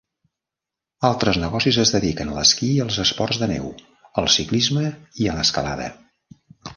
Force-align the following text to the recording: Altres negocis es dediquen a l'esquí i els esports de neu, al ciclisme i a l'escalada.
Altres 1.09 1.37
negocis 1.41 1.77
es 1.83 1.91
dediquen 1.95 2.31
a 2.31 2.37
l'esquí 2.37 2.69
i 2.77 2.81
els 2.85 2.97
esports 3.03 3.41
de 3.43 3.49
neu, 3.51 3.69
al 4.23 4.31
ciclisme 4.37 4.87
i 5.25 5.29
a 5.31 5.37
l'escalada. 5.41 5.91